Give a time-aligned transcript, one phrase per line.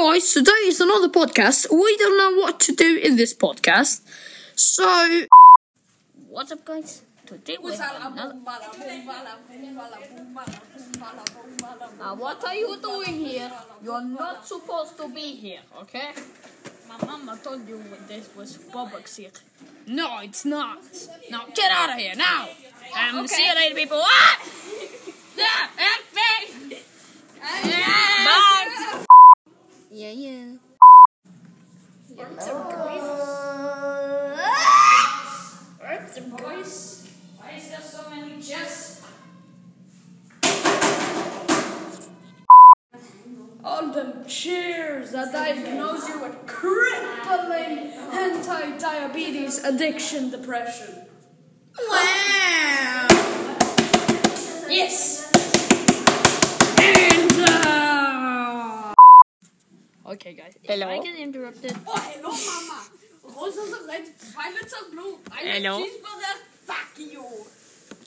[0.00, 1.66] guys, today is another podcast.
[1.70, 4.00] We don't know what to do in this podcast.
[4.56, 5.26] So,
[6.28, 7.02] what's up, guys?
[7.26, 8.34] Today we have another.
[11.98, 13.52] Now, what are you doing here?
[13.84, 16.12] You're not supposed to be here, okay?
[16.88, 19.32] My mama told you this was Bobak's here.
[19.86, 20.78] No, it's not.
[21.30, 22.48] Now, get out of here now.
[22.96, 24.00] Um, see you later, people.
[24.02, 24.38] Ah!
[25.36, 26.80] Yeah, okay.
[28.24, 28.60] Bye.
[29.92, 30.54] Yeah, yeah.
[32.20, 33.00] What's up, guys?
[35.80, 37.08] What's up, boys?
[37.38, 39.06] Why is there so many chests?
[43.64, 51.06] All them cheers that diagnose you with crippling anti-diabetes addiction depression.
[51.78, 53.06] Wow.
[54.68, 55.32] Yes.
[56.82, 58.94] And uh,
[60.10, 60.54] Okay, guys.
[60.64, 60.88] Hello.
[60.88, 61.72] I get interrupted.
[61.86, 62.82] oh, hello, Mama.
[63.38, 65.18] Roses are red, violets are blue.
[65.30, 65.84] I like Hello.
[65.84, 66.36] cheeseburger.
[66.66, 67.24] Fuck you.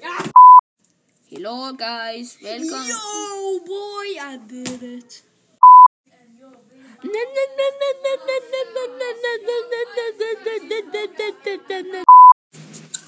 [0.00, 0.18] Yeah.
[1.28, 2.38] Hello, guys.
[2.42, 2.88] Welcome.
[2.88, 5.22] Yo, boy, I did it.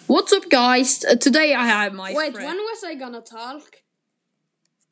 [0.06, 1.02] What's up, guys?
[1.02, 2.46] Uh, today I have my Wait, friend.
[2.46, 3.62] when was I gonna talk?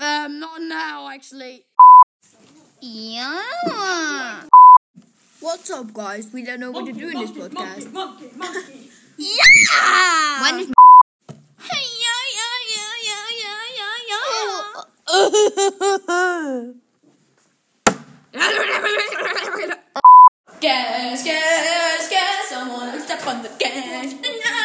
[0.00, 1.66] Um, not now, actually.
[2.82, 4.42] Yeah.
[5.40, 6.32] What's up, guys?
[6.32, 7.92] We don't know what to do in this podcast.
[7.92, 8.90] Monkey, monkey.
[9.18, 10.40] Yeah.
[10.40, 10.72] When is
[11.60, 13.28] Hey, yeah, yeah, yeah, yeah,
[13.76, 14.72] yeah, yeah,
[15.12, 16.72] yeah.
[20.60, 22.48] Gas, gas, gas.
[22.48, 24.59] Someone step on the gas.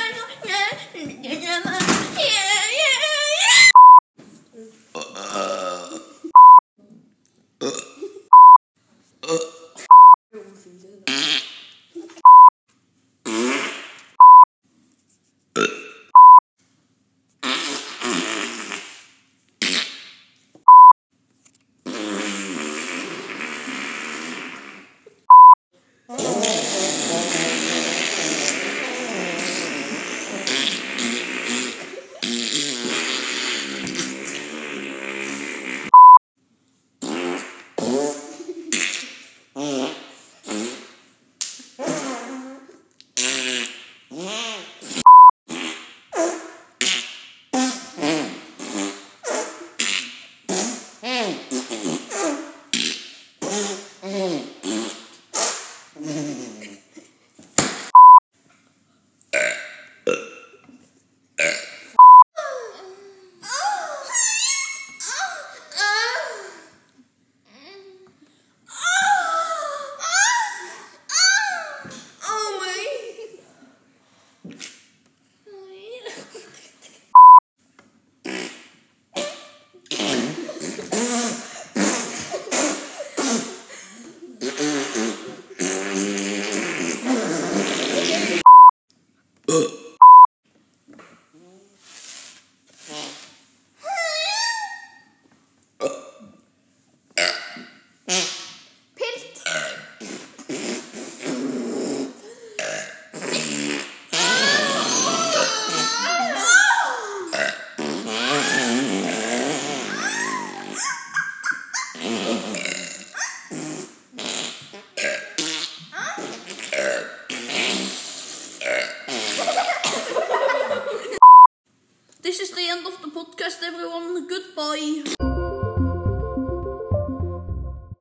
[122.25, 124.28] This er is the end of the podcast, everyone.
[124.28, 125.34] Goodbye.